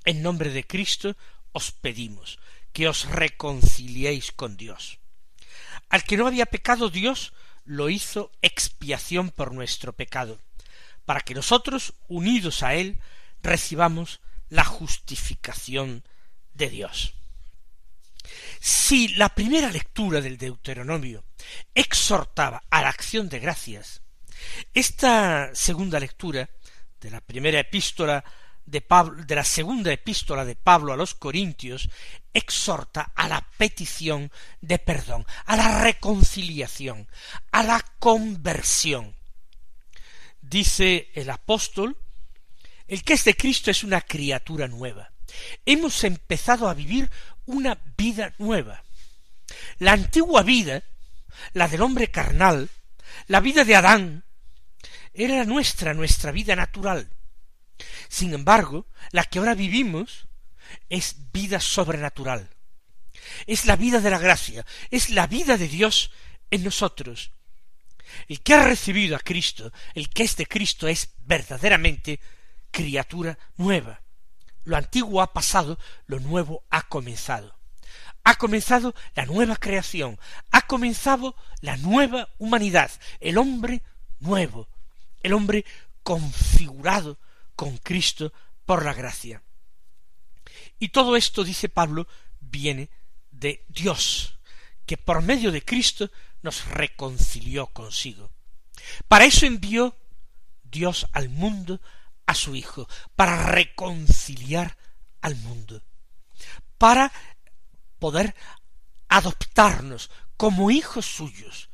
En 0.06 0.22
nombre 0.22 0.50
de 0.50 0.66
Cristo 0.66 1.16
os 1.52 1.72
pedimos 1.72 2.40
que 2.74 2.88
os 2.88 3.06
reconciliéis 3.06 4.32
con 4.32 4.58
Dios. 4.58 5.00
Al 5.90 6.04
que 6.04 6.18
no 6.18 6.28
había 6.28 6.46
pecado 6.46 6.90
Dios 6.90 7.34
lo 7.66 7.90
hizo 7.90 8.32
expiación 8.42 9.30
por 9.30 9.54
nuestro 9.54 9.94
pecado, 9.94 10.40
para 11.06 11.22
que 11.22 11.36
nosotros, 11.36 11.94
unidos 12.08 12.64
a 12.64 12.74
Él, 12.74 13.00
recibamos 13.44 14.22
la 14.50 14.64
justificación 14.64 16.04
de 16.54 16.70
Dios. 16.70 17.14
Si 18.60 19.10
la 19.10 19.30
primera 19.30 19.72
lectura 19.72 20.22
del 20.22 20.38
Deuteronomio 20.38 21.24
exhortaba 21.74 22.64
a 22.70 22.82
la 22.82 22.90
acción 22.90 23.30
de 23.30 23.40
gracias, 23.40 24.02
esta 24.74 25.54
segunda 25.54 26.00
lectura 26.00 26.50
de 27.00 27.12
la 27.12 27.22
primera 27.22 27.60
epístola 27.60 28.24
de, 28.66 29.36
la 29.36 29.44
segunda 29.44 29.92
epístola 29.92 30.46
de 30.46 30.56
Pablo 30.56 30.94
a 30.94 30.98
los 30.98 31.16
Corintios 31.16 31.90
exhorta 32.34 33.12
a 33.16 33.28
la 33.28 33.46
petición 33.58 34.32
de 34.62 34.80
perdón, 34.80 35.26
a 35.46 35.56
la 35.56 35.82
reconciliación, 35.82 37.08
a 37.52 37.64
la 37.64 37.84
conversión. 38.00 39.16
Dice 40.42 41.10
el 41.14 41.30
apóstol, 41.30 41.98
el 42.88 43.04
que 43.04 43.14
es 43.14 43.24
de 43.24 43.36
Cristo 43.36 43.72
es 43.72 43.84
una 43.84 44.02
criatura 44.02 44.68
nueva. 44.68 45.12
Hemos 45.66 46.04
empezado 46.04 46.70
a 46.70 46.74
vivir 46.74 47.10
una 47.46 47.78
vida 47.98 48.34
nueva. 48.38 48.84
La 49.80 49.94
antigua 49.94 50.44
vida, 50.44 50.84
la 51.54 51.68
del 51.68 51.82
hombre 51.82 52.10
carnal, 52.10 52.70
la 53.28 53.40
vida 53.40 53.66
de 53.66 53.76
Adán, 53.76 54.24
era 55.14 55.44
nuestra, 55.44 55.94
nuestra 55.94 56.32
vida 56.32 56.56
natural 56.56 57.10
sin 58.10 58.34
embargo, 58.34 58.88
la 59.12 59.24
que 59.24 59.40
ahora 59.40 59.56
vivimos 59.56 60.28
es 60.90 61.16
vida 61.32 61.60
sobrenatural. 61.60 62.50
Es 63.48 63.66
la 63.66 63.76
vida 63.76 64.00
de 64.00 64.10
la 64.10 64.20
gracia, 64.20 64.66
es 64.90 65.10
la 65.10 65.28
vida 65.28 65.58
de 65.58 65.68
Dios 65.68 66.12
en 66.50 66.64
nosotros. 66.64 67.32
El 68.28 68.42
que 68.42 68.54
ha 68.54 68.64
recibido 68.64 69.16
a 69.16 69.20
Cristo, 69.20 69.72
el 69.94 70.10
que 70.10 70.24
es 70.24 70.36
de 70.36 70.46
Cristo, 70.46 70.88
es 70.88 71.10
verdaderamente 71.26 72.20
criatura 72.72 73.38
nueva. 73.58 74.02
Lo 74.64 74.78
antiguo 74.78 75.22
ha 75.22 75.34
pasado, 75.34 75.80
lo 76.08 76.20
nuevo 76.20 76.64
ha 76.70 76.84
comenzado. 76.84 77.56
Ha 78.24 78.36
comenzado 78.36 78.94
la 79.16 79.26
nueva 79.26 79.56
creación, 79.56 80.20
ha 80.52 80.68
comenzado 80.68 81.36
la 81.62 81.78
nueva 81.78 82.30
humanidad, 82.38 82.92
el 83.20 83.38
hombre 83.40 83.82
nuevo, 84.20 84.68
el 85.24 85.34
hombre 85.34 85.66
configurado 86.04 87.18
con 87.62 87.78
Cristo 87.78 88.34
por 88.66 88.84
la 88.84 88.92
gracia. 88.92 89.44
Y 90.80 90.90
todo 90.90 91.16
esto, 91.16 91.44
dice 91.44 91.70
Pablo, 91.70 92.08
viene 92.40 92.90
de 93.30 93.68
Dios, 93.70 94.40
que 94.88 94.98
por 94.98 95.22
medio 95.22 95.52
de 95.52 95.64
Cristo 95.64 96.10
nos 96.42 96.66
reconcilió 96.66 97.68
consigo. 97.68 98.32
Para 99.08 99.26
eso 99.26 99.46
envió 99.46 99.96
Dios 100.64 101.06
al 101.12 101.30
mundo 101.30 101.80
a 102.26 102.34
su 102.34 102.56
Hijo, 102.56 102.90
para 103.16 103.44
reconciliar 103.52 104.76
al 105.22 105.36
mundo, 105.36 105.84
para 106.80 107.14
poder 108.00 108.34
adoptarnos 109.08 110.10
como 110.36 110.72
hijos 110.72 111.06
suyos 111.06 111.70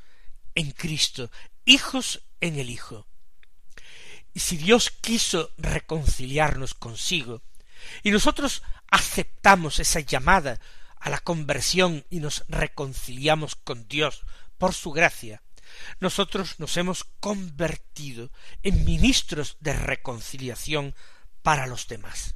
en 0.53 0.72
Cristo, 0.72 1.32
hijos 1.63 2.24
en 2.41 2.60
el 2.60 2.70
Hijo. 2.70 3.06
Y 4.38 4.39
si 4.39 4.56
Dios 4.56 4.91
quiso 4.91 5.51
reconciliarnos 5.58 6.75
consigo, 6.75 7.41
y 8.03 8.12
nosotros 8.12 8.62
aceptamos 8.88 9.79
esa 9.79 10.00
llamada 10.00 10.60
a 11.00 11.10
la 11.10 11.17
conversión 11.17 12.06
y 12.12 12.20
nos 12.20 12.46
reconciliamos 12.48 13.56
con 13.56 13.88
Dios 13.88 14.22
por 14.60 14.75
su 14.75 14.91
gracia, 14.91 15.41
nosotros 16.00 16.60
nos 16.60 16.77
hemos 16.77 17.03
convertido 17.20 18.29
en 18.62 18.86
ministros 18.86 19.58
de 19.60 19.74
reconciliación 19.74 20.94
para 21.41 21.65
los 21.65 21.88
demás. 21.88 22.36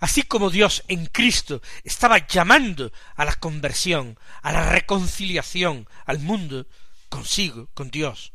Así 0.00 0.24
como 0.24 0.50
Dios 0.50 0.82
en 0.88 1.06
Cristo 1.06 1.62
estaba 1.84 2.26
llamando 2.26 2.90
a 3.14 3.24
la 3.24 3.36
conversión, 3.36 4.18
a 4.42 4.50
la 4.50 4.68
reconciliación 4.68 5.88
al 6.06 6.18
mundo 6.18 6.66
consigo, 7.08 7.68
con 7.72 7.92
Dios, 7.92 8.32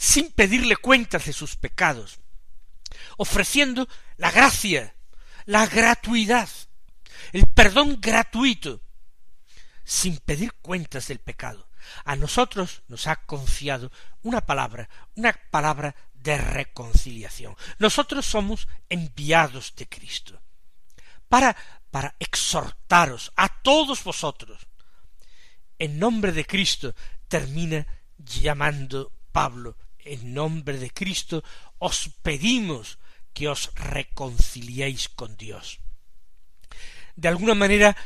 sin 0.00 0.32
pedirle 0.32 0.78
cuentas 0.78 1.26
de 1.26 1.34
sus 1.34 1.56
pecados, 1.56 2.20
ofreciendo 3.18 3.86
la 4.16 4.30
gracia, 4.30 4.94
la 5.44 5.66
gratuidad, 5.66 6.48
el 7.32 7.46
perdón 7.46 8.00
gratuito, 8.00 8.80
sin 9.84 10.16
pedir 10.16 10.54
cuentas 10.54 11.08
del 11.08 11.18
pecado. 11.18 11.68
A 12.06 12.16
nosotros 12.16 12.82
nos 12.88 13.06
ha 13.08 13.16
confiado 13.26 13.92
una 14.22 14.40
palabra, 14.40 14.88
una 15.16 15.38
palabra 15.50 15.94
de 16.14 16.38
reconciliación. 16.38 17.54
Nosotros 17.78 18.24
somos 18.24 18.68
enviados 18.88 19.74
de 19.76 19.86
Cristo 19.86 20.40
para 21.28 21.54
para 21.90 22.16
exhortaros 22.18 23.32
a 23.36 23.60
todos 23.60 24.02
vosotros. 24.02 24.66
En 25.78 25.98
nombre 25.98 26.32
de 26.32 26.46
Cristo 26.46 26.94
termina 27.28 27.86
llamando 28.16 29.12
Pablo. 29.30 29.76
En 30.04 30.34
nombre 30.34 30.78
de 30.78 30.90
Cristo 30.90 31.42
os 31.78 32.10
pedimos 32.22 32.98
que 33.32 33.48
os 33.48 33.72
reconciliéis 33.74 35.08
con 35.08 35.36
Dios. 35.36 35.80
De 37.16 37.28
alguna 37.28 37.54
manera, 37.54 37.96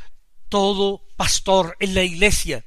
todo 0.48 1.06
pastor 1.16 1.76
en 1.80 1.94
la 1.94 2.02
iglesia 2.02 2.64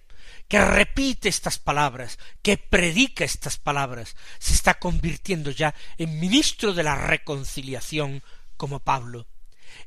que 0.47 0.63
repite 0.63 1.27
estas 1.27 1.59
palabras, 1.59 2.19
que 2.41 2.57
predica 2.57 3.25
estas 3.25 3.57
palabras, 3.57 4.15
se 4.39 4.53
está 4.53 4.75
convirtiendo 4.75 5.51
ya 5.51 5.75
en 5.97 6.19
ministro 6.19 6.73
de 6.73 6.83
la 6.83 6.95
reconciliación 6.95 8.23
como 8.55 8.79
Pablo. 8.79 9.27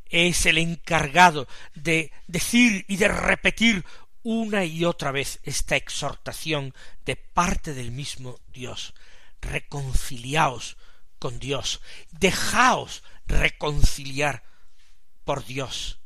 Es 0.06 0.46
el 0.46 0.58
encargado 0.58 1.48
de 1.74 2.12
decir 2.26 2.84
y 2.88 2.96
de 2.96 3.08
repetir 3.08 3.84
una 4.22 4.64
y 4.64 4.84
otra 4.84 5.12
vez 5.12 5.40
esta 5.44 5.76
exhortación 5.76 6.74
de 7.06 7.16
parte 7.16 7.72
del 7.72 7.90
mismo 7.90 8.38
Dios. 8.48 8.92
Reconciliaos 9.40 10.76
con 11.18 11.38
Dios, 11.38 11.80
dejaos 12.10 13.02
reconciliar 13.26 14.42
por 15.24 15.44
Dios. 15.44 16.00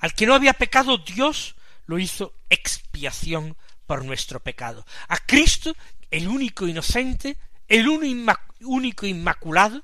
Al 0.00 0.14
que 0.14 0.26
no 0.26 0.34
había 0.34 0.52
pecado, 0.52 0.98
Dios 0.98 1.56
lo 1.86 1.98
hizo 1.98 2.34
expiación 2.50 3.56
por 3.86 4.04
nuestro 4.04 4.40
pecado. 4.40 4.84
A 5.08 5.18
Cristo, 5.18 5.74
el 6.10 6.28
único 6.28 6.66
inocente, 6.66 7.38
el 7.68 7.88
único 7.88 9.06
inmaculado, 9.06 9.82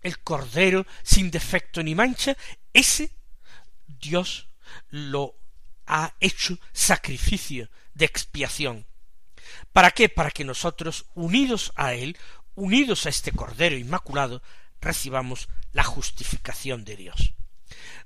el 0.00 0.18
Cordero 0.20 0.86
sin 1.02 1.30
defecto 1.30 1.82
ni 1.82 1.94
mancha, 1.94 2.36
ese 2.72 3.10
Dios 3.86 4.48
lo 4.90 5.34
ha 5.86 6.14
hecho 6.20 6.58
sacrificio 6.72 7.68
de 7.94 8.04
expiación. 8.04 8.86
¿Para 9.72 9.90
qué? 9.90 10.08
Para 10.08 10.30
que 10.30 10.44
nosotros, 10.44 11.06
unidos 11.14 11.72
a 11.76 11.94
Él, 11.94 12.16
unidos 12.54 13.06
a 13.06 13.10
este 13.10 13.32
Cordero 13.32 13.76
Inmaculado, 13.76 14.42
recibamos 14.80 15.48
la 15.72 15.84
justificación 15.84 16.84
de 16.84 16.96
Dios 16.96 17.34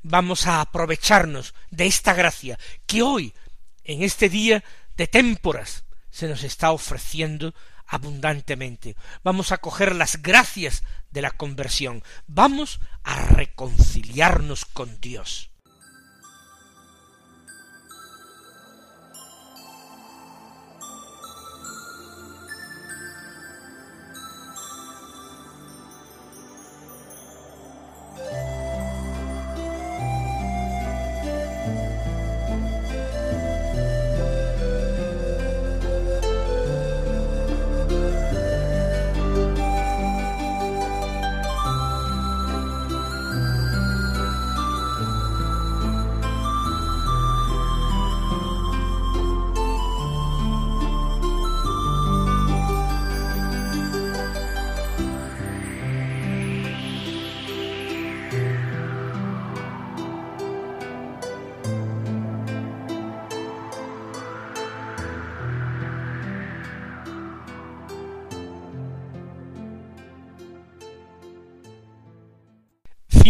vamos 0.02 0.46
a 0.46 0.60
aprovecharnos 0.60 1.54
de 1.70 1.86
esta 1.86 2.14
gracia 2.14 2.58
que 2.86 3.02
hoy, 3.02 3.34
en 3.84 4.02
este 4.02 4.28
día 4.28 4.64
de 4.96 5.06
témporas, 5.06 5.84
se 6.10 6.28
nos 6.28 6.42
está 6.42 6.72
ofreciendo 6.72 7.54
abundantemente. 7.86 8.96
Vamos 9.22 9.52
a 9.52 9.58
coger 9.58 9.94
las 9.94 10.22
gracias 10.22 10.82
de 11.10 11.22
la 11.22 11.30
conversión. 11.30 12.02
Vamos 12.26 12.80
a 13.02 13.16
reconciliarnos 13.26 14.64
con 14.64 15.00
Dios. 15.00 15.49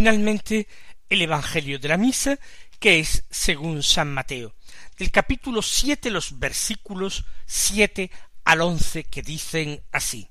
Finalmente 0.00 0.66
el 1.10 1.20
Evangelio 1.20 1.78
de 1.78 1.88
la 1.88 1.98
Misa, 1.98 2.38
que 2.78 3.00
es 3.00 3.24
según 3.28 3.82
San 3.82 4.14
Mateo, 4.14 4.54
del 4.96 5.10
capítulo 5.10 5.60
siete 5.60 6.08
los 6.08 6.38
versículos 6.38 7.26
siete 7.44 8.10
al 8.44 8.62
once 8.62 9.04
que 9.04 9.20
dicen 9.20 9.82
así. 9.92 10.30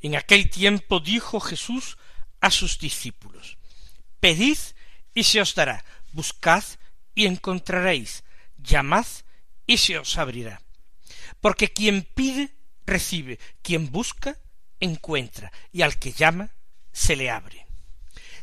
En 0.00 0.16
aquel 0.16 0.50
tiempo 0.50 0.98
dijo 0.98 1.38
Jesús 1.38 1.96
a 2.40 2.50
sus 2.50 2.80
discípulos, 2.80 3.56
Pedid 4.18 4.58
y 5.14 5.22
se 5.22 5.40
os 5.40 5.54
dará, 5.54 5.84
buscad 6.10 6.64
y 7.14 7.26
encontraréis, 7.26 8.24
llamad 8.56 9.06
y 9.64 9.78
se 9.78 9.96
os 9.96 10.18
abrirá. 10.18 10.60
Porque 11.40 11.72
quien 11.72 12.02
pide, 12.02 12.52
recibe, 12.84 13.38
quien 13.62 13.92
busca, 13.92 14.36
encuentra, 14.80 15.52
y 15.70 15.82
al 15.82 16.00
que 16.00 16.10
llama, 16.10 16.50
se 16.90 17.14
le 17.14 17.30
abre. 17.30 17.68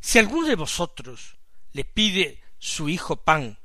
Si 0.02 0.20
alguno 0.20 0.48
de 0.48 0.56
vosotros 0.56 1.38
le 1.72 1.86
pide 1.86 2.42
su 2.58 2.90
hijo 2.90 3.18
pan, 3.18 3.60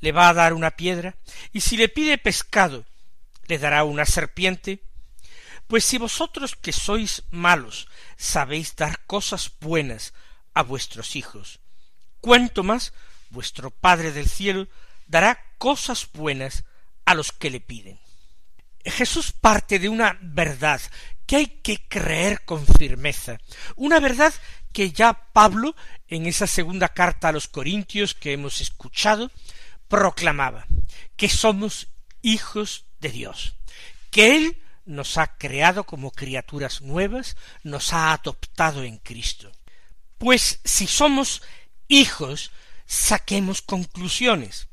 le 0.00 0.12
va 0.12 0.28
a 0.28 0.34
dar 0.34 0.52
una 0.52 0.72
piedra, 0.72 1.16
y 1.52 1.60
si 1.60 1.76
le 1.76 1.88
pide 1.88 2.18
pescado, 2.18 2.84
le 3.46 3.58
dará 3.58 3.84
una 3.84 4.04
serpiente. 4.04 4.82
Pues 5.66 5.84
si 5.84 5.98
vosotros 5.98 6.56
que 6.56 6.72
sois 6.72 7.24
malos 7.30 7.88
sabéis 8.16 8.76
dar 8.76 9.04
cosas 9.06 9.52
buenas 9.60 10.14
a 10.54 10.62
vuestros 10.62 11.16
hijos, 11.16 11.60
cuanto 12.20 12.62
más 12.62 12.92
vuestro 13.30 13.70
Padre 13.70 14.12
del 14.12 14.28
cielo 14.28 14.68
dará 15.06 15.44
cosas 15.58 16.08
buenas 16.12 16.64
a 17.04 17.14
los 17.14 17.32
que 17.32 17.50
le 17.50 17.60
piden. 17.60 17.98
Jesús 18.84 19.32
parte 19.32 19.78
de 19.78 19.88
una 19.88 20.18
verdad 20.22 20.80
que 21.26 21.36
hay 21.36 21.46
que 21.46 21.86
creer 21.88 22.44
con 22.44 22.66
firmeza, 22.66 23.38
una 23.76 24.00
verdad 24.00 24.32
que 24.72 24.92
ya 24.92 25.14
Pablo, 25.32 25.74
en 26.08 26.26
esa 26.26 26.46
segunda 26.46 26.88
carta 26.88 27.28
a 27.28 27.32
los 27.32 27.48
Corintios 27.48 28.14
que 28.14 28.32
hemos 28.32 28.60
escuchado, 28.60 29.30
proclamaba, 29.88 30.66
que 31.16 31.28
somos 31.28 31.88
hijos 32.22 32.84
de 33.00 33.10
Dios, 33.10 33.56
que 34.10 34.36
Él 34.36 34.56
nos 34.84 35.18
ha 35.18 35.36
creado 35.36 35.84
como 35.84 36.10
criaturas 36.10 36.80
nuevas, 36.80 37.36
nos 37.62 37.92
ha 37.92 38.12
adoptado 38.12 38.84
en 38.84 38.98
Cristo. 38.98 39.52
Pues 40.16 40.60
si 40.64 40.86
somos 40.86 41.42
hijos, 41.88 42.50
saquemos 42.86 43.62
conclusiones. 43.62 44.68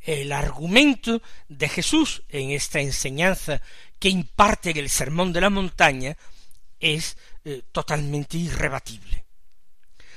El 0.00 0.32
argumento 0.32 1.22
de 1.48 1.68
Jesús 1.68 2.22
en 2.28 2.50
esta 2.50 2.80
enseñanza 2.80 3.62
que 3.98 4.08
imparte 4.08 4.70
en 4.70 4.78
el 4.78 4.90
Sermón 4.90 5.32
de 5.32 5.40
la 5.40 5.50
Montaña 5.50 6.16
es 6.80 7.16
eh, 7.44 7.62
totalmente 7.72 8.36
irrebatible. 8.36 9.24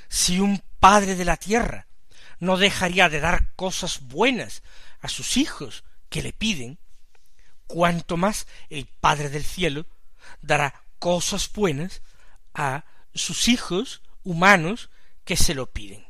Si 0.08 0.40
un 0.40 0.62
padre 0.80 1.16
de 1.16 1.26
la 1.26 1.38
tierra 1.38 1.88
no 2.40 2.58
dejaría 2.58 3.10
de 3.10 3.20
dar 3.20 3.54
cosas 3.56 4.02
buenas 4.02 4.64
a 5.02 5.08
sus 5.08 5.38
hijos 5.38 5.84
que 6.10 6.22
le 6.22 6.34
piden, 6.34 6.78
cuanto 7.68 8.18
más 8.18 8.48
el 8.70 8.86
Padre 8.86 9.30
del 9.30 9.44
cielo 9.44 9.86
dará 10.42 10.84
cosas 11.00 11.52
buenas 11.52 12.02
a 12.54 12.86
sus 13.14 13.48
hijos 13.48 14.02
humanos 14.24 14.90
que 15.24 15.38
se 15.38 15.54
lo 15.54 15.72
piden. 15.72 16.06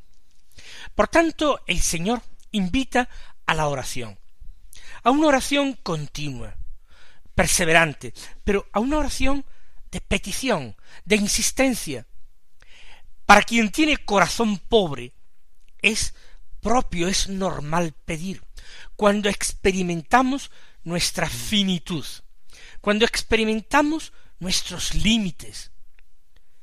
Por 0.96 1.08
tanto, 1.08 1.62
el 1.68 1.82
Señor 1.82 2.22
invita 2.52 3.10
a 3.46 3.54
la 3.54 3.68
oración, 3.68 4.18
a 5.04 5.12
una 5.12 5.28
oración 5.28 5.74
continua, 5.74 6.56
perseverante, 7.34 8.14
pero 8.44 8.68
a 8.72 8.80
una 8.80 8.98
oración 8.98 9.46
de 9.96 10.02
petición, 10.02 10.76
de 11.06 11.16
insistencia. 11.16 12.06
Para 13.26 13.44
quien 13.44 13.72
tiene 13.72 13.96
corazón 13.96 14.60
pobre, 14.60 15.14
es 15.82 16.14
propio, 16.60 17.08
es 17.08 17.30
normal 17.30 17.94
pedir. 18.04 18.44
Cuando 18.98 19.30
experimentamos 19.30 20.52
nuestra 20.84 21.30
finitud, 21.30 22.06
cuando 22.82 23.06
experimentamos 23.06 24.12
nuestros 24.38 24.96
límites, 24.96 25.72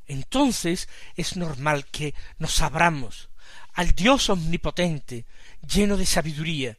entonces 0.05 0.91
es 1.17 1.35
normal 1.39 1.87
que 1.87 2.15
nos 2.37 2.61
abramos 2.61 3.31
al 3.73 3.93
Dios 3.93 4.29
omnipotente, 4.29 5.25
lleno 5.67 5.97
de 5.97 6.05
sabiduría, 6.05 6.77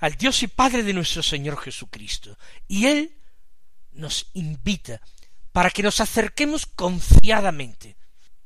al 0.00 0.16
Dios 0.16 0.42
y 0.42 0.48
Padre 0.48 0.82
de 0.82 0.94
nuestro 0.94 1.22
Señor 1.22 1.58
Jesucristo. 1.58 2.36
Y 2.66 2.86
Él 2.86 3.16
nos 3.92 4.30
invita 4.34 5.00
para 5.52 5.70
que 5.70 5.82
nos 5.82 6.00
acerquemos 6.00 6.66
confiadamente. 6.66 7.96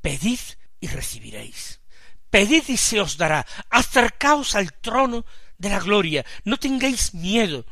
Pedid 0.01 0.39
y 0.79 0.87
recibiréis. 0.87 1.81
Pedid 2.29 2.63
y 2.67 2.77
se 2.77 2.99
os 2.99 3.17
dará. 3.17 3.45
Acercaos 3.69 4.55
al 4.55 4.73
trono 4.73 5.25
de 5.57 5.69
la 5.69 5.79
gloria. 5.79 6.25
No 6.43 6.57
tengáis 6.57 7.13
miedo 7.13 7.65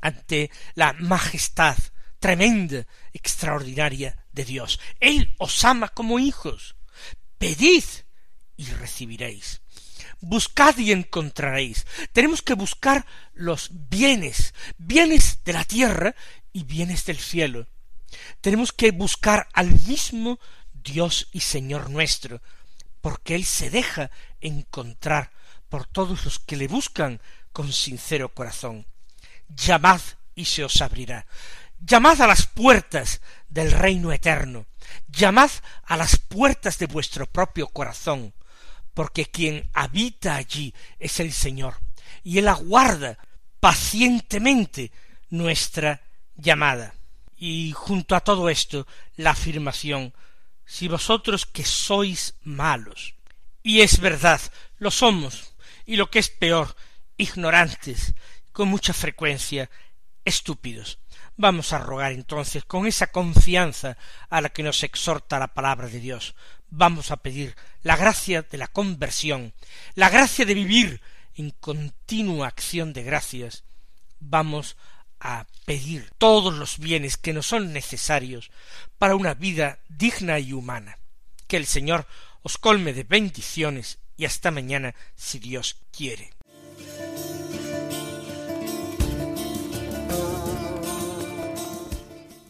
ante 0.00 0.50
la 0.74 0.92
majestad 0.94 1.76
tremenda, 2.18 2.86
extraordinaria 3.12 4.16
de 4.32 4.44
Dios. 4.44 4.80
Él 5.00 5.34
os 5.38 5.64
ama 5.64 5.88
como 5.88 6.18
hijos. 6.18 6.74
Pedid 7.38 7.84
y 8.56 8.64
recibiréis. 8.66 9.60
Buscad 10.20 10.78
y 10.78 10.92
encontraréis. 10.92 11.86
Tenemos 12.12 12.40
que 12.40 12.54
buscar 12.54 13.04
los 13.34 13.68
bienes, 13.90 14.54
bienes 14.78 15.44
de 15.44 15.52
la 15.52 15.64
tierra 15.64 16.14
y 16.52 16.64
bienes 16.64 17.04
del 17.04 17.18
cielo. 17.18 17.68
Tenemos 18.40 18.72
que 18.72 18.90
buscar 18.90 19.48
al 19.52 19.70
mismo 19.86 20.38
Dios 20.72 21.28
y 21.32 21.40
Señor 21.40 21.90
nuestro, 21.90 22.40
porque 23.00 23.34
Él 23.34 23.44
se 23.44 23.70
deja 23.70 24.10
encontrar 24.40 25.32
por 25.68 25.86
todos 25.86 26.24
los 26.24 26.38
que 26.38 26.56
le 26.56 26.68
buscan 26.68 27.20
con 27.52 27.72
sincero 27.72 28.34
corazón. 28.34 28.86
Llamad 29.48 30.00
y 30.34 30.44
se 30.44 30.64
os 30.64 30.80
abrirá. 30.80 31.26
Llamad 31.78 32.20
a 32.22 32.26
las 32.26 32.46
puertas 32.46 33.20
del 33.48 33.70
reino 33.72 34.12
eterno. 34.12 34.66
Llamad 35.08 35.50
a 35.84 35.96
las 35.96 36.16
puertas 36.16 36.78
de 36.78 36.86
vuestro 36.86 37.26
propio 37.26 37.68
corazón, 37.68 38.34
porque 38.94 39.26
quien 39.26 39.68
habita 39.74 40.36
allí 40.36 40.74
es 40.98 41.20
el 41.20 41.32
Señor, 41.32 41.80
y 42.22 42.38
Él 42.38 42.48
aguarda 42.48 43.18
pacientemente 43.60 44.92
nuestra 45.30 46.02
llamada. 46.36 46.94
Y 47.46 47.72
junto 47.72 48.16
a 48.16 48.20
todo 48.20 48.48
esto, 48.48 48.86
la 49.16 49.32
afirmación, 49.32 50.14
si 50.64 50.88
vosotros 50.88 51.44
que 51.44 51.62
sois 51.62 52.36
malos, 52.40 53.16
y 53.62 53.82
es 53.82 54.00
verdad, 54.00 54.40
lo 54.78 54.90
somos, 54.90 55.52
y 55.84 55.96
lo 55.96 56.10
que 56.10 56.20
es 56.20 56.30
peor, 56.30 56.74
ignorantes, 57.18 58.14
con 58.50 58.68
mucha 58.68 58.94
frecuencia, 58.94 59.68
estúpidos. 60.24 60.98
Vamos 61.36 61.74
a 61.74 61.78
rogar 61.80 62.12
entonces 62.12 62.64
con 62.64 62.86
esa 62.86 63.08
confianza 63.08 63.98
a 64.30 64.40
la 64.40 64.48
que 64.48 64.62
nos 64.62 64.82
exhorta 64.82 65.38
la 65.38 65.52
palabra 65.52 65.88
de 65.88 66.00
Dios. 66.00 66.34
Vamos 66.70 67.10
a 67.10 67.18
pedir 67.18 67.56
la 67.82 67.96
gracia 67.96 68.40
de 68.40 68.56
la 68.56 68.68
conversión, 68.68 69.52
la 69.94 70.08
gracia 70.08 70.46
de 70.46 70.54
vivir 70.54 71.02
en 71.34 71.50
continua 71.50 72.48
acción 72.48 72.94
de 72.94 73.02
gracias. 73.02 73.64
Vamos 74.18 74.78
a 75.24 75.46
pedir 75.64 76.10
todos 76.18 76.54
los 76.54 76.78
bienes 76.78 77.16
que 77.16 77.32
nos 77.32 77.46
son 77.46 77.72
necesarios 77.72 78.50
para 78.98 79.16
una 79.16 79.32
vida 79.32 79.78
digna 79.88 80.38
y 80.38 80.52
humana. 80.52 80.98
Que 81.48 81.56
el 81.56 81.66
Señor 81.66 82.06
os 82.42 82.58
colme 82.58 82.92
de 82.92 83.04
bendiciones 83.04 83.98
y 84.16 84.26
hasta 84.26 84.50
mañana 84.50 84.94
si 85.16 85.38
Dios 85.38 85.80
quiere. 85.90 86.30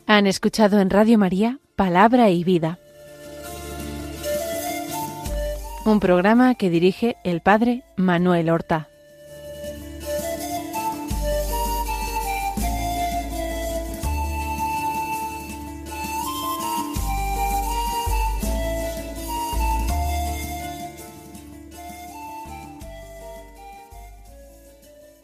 Han 0.07 0.27
escuchado 0.27 0.81
en 0.81 0.91
Radio 0.91 1.17
María 1.17 1.61
Palabra 1.77 2.29
y 2.31 2.45
Vida, 2.45 2.79
un 5.87 6.01
programa 6.01 6.55
que 6.55 6.71
dirige 6.71 7.17
el 7.25 7.41
Padre 7.41 7.85
Manuel 7.97 8.51
Horta. 8.51 8.89